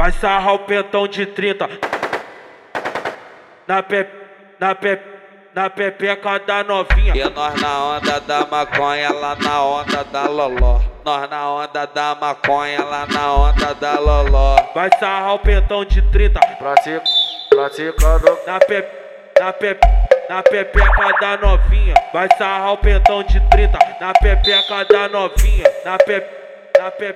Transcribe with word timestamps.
Vai 0.00 0.12
sarrar 0.12 0.54
o 0.54 0.60
pentão 0.60 1.06
de 1.06 1.26
30. 1.26 1.68
Na 3.68 3.82
pe... 3.82 4.06
Na 4.58 4.74
pe... 4.74 4.98
Na 5.54 5.68
pepeca 5.68 6.38
da 6.38 6.64
novinha. 6.64 7.14
E 7.14 7.28
nós 7.28 7.60
na 7.60 7.84
onda 7.84 8.18
da 8.20 8.46
maconha, 8.46 9.12
lá 9.12 9.36
na 9.36 9.62
onda 9.62 10.02
da 10.04 10.22
loló. 10.26 10.80
Nós 11.04 11.28
na 11.28 11.52
onda 11.52 11.86
da 11.86 12.14
maconha, 12.14 12.82
lá 12.82 13.06
na 13.12 13.34
onda 13.34 13.74
da 13.74 14.00
loló. 14.00 14.56
Vai 14.74 14.88
sarrar 14.98 15.34
o 15.34 15.38
pentão 15.38 15.84
de 15.84 16.00
30. 16.10 16.40
Pratica, 16.56 17.02
praticando. 17.50 18.38
Na 18.46 18.58
pe... 18.58 18.82
Na 19.38 19.52
pe... 19.52 19.76
Na 20.30 20.42
pepeca 20.42 21.12
da 21.20 21.36
novinha. 21.36 21.94
Vai 22.14 22.28
sarrar 22.38 22.72
o 22.72 22.78
pentão 22.78 23.22
de 23.22 23.38
30. 23.50 23.78
Na 24.00 24.14
pepeca 24.14 24.82
da 24.84 25.08
novinha. 25.10 25.70
Na 25.84 25.98
pe... 25.98 26.24
Na 26.78 26.90
pe... 26.90 27.14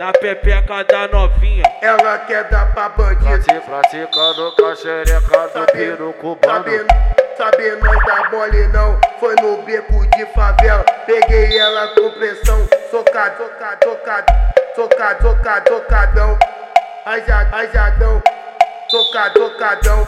Na 0.00 0.12
pepeca 0.12 0.82
da 0.84 1.08
novinha. 1.08 1.62
Ela 1.82 2.20
quer 2.20 2.44
dar 2.44 2.72
pra 2.72 2.88
bandido. 2.88 3.22
Pratica, 3.22 3.60
praticando 3.60 4.52
com 4.56 4.64
a 4.64 4.74
xereca 4.74 5.48
do 5.54 5.66
piro 5.72 6.14
cubano. 6.14 6.64
Sabe, 6.64 6.86
sabe 7.36 7.70
nós 7.72 8.06
da 8.06 8.30
mole 8.30 8.66
não. 8.68 8.98
Foi 9.18 9.34
no 9.42 9.60
beco 9.60 10.06
de 10.16 10.24
favela. 10.32 10.82
Peguei 11.04 11.58
ela 11.58 11.88
com 11.88 12.12
pressão. 12.12 12.66
Socado, 12.90 13.44
socado, 13.44 13.78
socado. 13.84 14.32
Socado, 14.74 15.22
socado, 15.22 15.68
socadão. 15.68 16.38
Ajadão, 17.04 17.58
ajadão. 17.58 18.22
Socado, 18.88 19.38
socadão. 19.38 20.06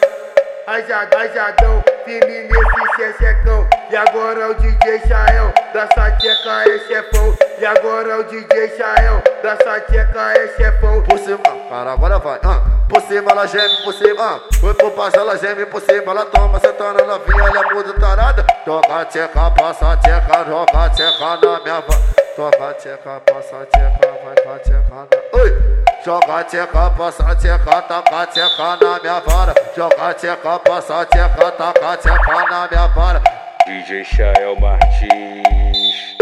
Ajadão, 0.69 1.21
ajadão. 1.21 1.85
Firme 2.07 2.49
nesse 2.49 2.97
chechecão. 2.97 3.69
E 3.91 3.97
agora 3.97 4.53
o 4.53 4.55
DJ 4.55 5.01
Chael. 5.07 5.53
Da 5.75 5.87
sateca 5.89 6.71
é 6.71 6.79
chefão. 6.79 7.37
E 7.59 7.67
agora 7.67 8.21
o 8.21 8.25
DJ 8.25 8.75
Chael. 8.79 9.32
Da 9.43 9.57
sateca 9.57 10.33
é 10.39 10.49
chefão. 10.57 11.03
Por 11.03 11.19
cima, 11.19 11.39
cara, 11.69 11.93
agora 11.93 12.19
vai. 12.21 12.39
Ah. 12.45 12.63
Por 12.89 13.01
cima 13.03 13.33
ela 13.33 13.45
geme, 13.45 13.83
por 13.83 13.93
cima. 13.93 14.23
Ah. 14.23 14.41
Foi 14.61 14.73
pro 14.73 14.91
passo, 14.93 15.17
ela 15.17 15.37
geme, 15.37 15.67
por 15.67 15.81
cima 15.81 16.13
ela 16.13 16.27
toma. 16.27 16.61
Sentando 16.61 17.05
novinha, 17.05 17.43
ela 17.43 17.61
é 17.61 17.75
muito 17.75 17.93
tarada. 17.99 18.45
Toca 18.65 19.05
tcheca, 19.07 19.51
passa 19.51 19.97
tcheca, 19.97 20.45
joga 20.47 20.91
tcheca 20.91 21.37
na 21.43 21.61
minha 21.61 21.81
va. 21.81 21.99
Toca 22.37 22.75
tcheca, 22.75 23.21
passa 23.27 23.67
tcheca, 23.67 24.13
vai 24.25 24.35
pra 24.35 24.59
tcheca 24.61 24.95
na. 24.95 25.41
Oi! 25.41 25.83
Joga 26.05 26.45
tcheca, 26.45 26.91
passa 26.91 27.35
tcheca, 27.35 27.83
taca 27.83 28.27
tcheca 28.27 28.77
na 28.81 29.01
minha 29.01 29.21
vara. 29.21 29.55
Joga 29.77 30.15
tcheca, 30.15 30.59
passa 30.61 31.05
tcheca, 31.07 31.51
taca 31.51 31.97
tcheca 31.97 32.45
na 32.49 32.69
minha 32.71 32.87
vara. 32.89 33.21
DJ 33.67 34.05
Chael 34.05 34.55
Martins. 34.61 36.17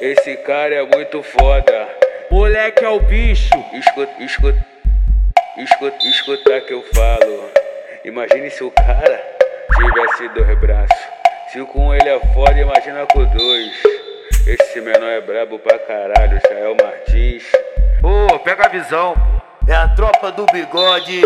Esse 0.00 0.36
cara 0.36 0.74
é 0.76 0.86
muito 0.86 1.22
foda. 1.22 1.99
Moleque 2.30 2.84
é 2.84 2.88
o 2.88 3.00
bicho. 3.00 3.52
Escuta, 3.72 4.22
escuta, 4.22 4.66
escuta, 5.58 6.06
escuta 6.06 6.60
que 6.60 6.72
eu 6.72 6.84
falo. 6.94 7.50
Imagine 8.04 8.48
se 8.50 8.62
o 8.62 8.70
cara 8.70 9.20
tivesse 9.74 10.28
dois 10.28 10.58
braços. 10.60 10.98
Se 11.52 11.60
com 11.64 11.92
ele 11.92 12.08
é 12.08 12.20
foda, 12.32 12.58
imagina 12.58 13.04
com 13.06 13.24
dois. 13.24 13.72
Esse 14.46 14.80
menor 14.80 15.10
é 15.10 15.20
brabo 15.20 15.58
pra 15.58 15.78
caralho, 15.80 16.40
Chael 16.46 16.76
Martins. 16.80 17.44
Ô, 18.02 18.38
pega 18.38 18.66
a 18.66 18.68
visão, 18.68 19.14
pô. 19.14 19.40
É 19.70 19.74
a 19.74 19.88
tropa 19.88 20.32
do 20.32 20.46
bigode, 20.46 21.22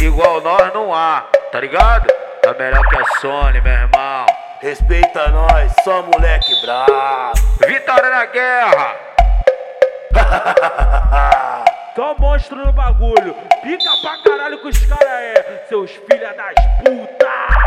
igual 0.00 0.40
nós 0.40 0.72
não 0.74 0.92
há, 0.92 1.28
tá 1.52 1.60
ligado? 1.60 2.06
Tá 2.42 2.54
melhor 2.54 2.86
que 2.88 2.96
a 2.96 3.04
Sony, 3.20 3.60
meu 3.60 3.72
irmão. 3.72 4.26
Respeita 4.60 5.28
nós, 5.28 5.72
só 5.84 6.02
moleque 6.02 6.60
brabo. 6.62 7.34
Vitória 7.66 8.10
na 8.10 8.24
guerra! 8.26 9.05
Só 11.96 12.14
monstro 12.18 12.58
no 12.58 12.72
bagulho. 12.74 13.34
Pica 13.62 13.96
pra 14.02 14.18
caralho 14.22 14.60
que 14.60 14.68
os 14.68 14.84
caras 14.84 15.06
é. 15.06 15.64
Seus 15.66 15.92
filha 15.92 16.34
das 16.34 16.54
putas. 16.84 17.65